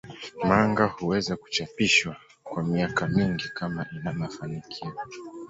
[0.43, 4.93] Manga huweza kuchapishwa kwa miaka mingi kama ina mafanikio.